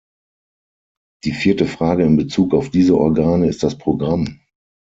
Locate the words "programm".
3.77-4.39